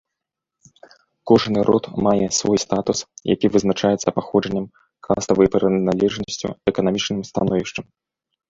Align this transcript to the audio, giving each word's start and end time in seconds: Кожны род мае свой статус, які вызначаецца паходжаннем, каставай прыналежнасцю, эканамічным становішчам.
Кожны 1.31 1.59
род 1.69 1.85
мае 2.07 2.25
свой 2.39 2.57
статус, 2.65 2.99
які 3.33 3.47
вызначаецца 3.57 4.15
паходжаннем, 4.17 4.65
каставай 5.09 5.47
прыналежнасцю, 5.57 6.49
эканамічным 6.73 7.21
становішчам. 7.33 7.85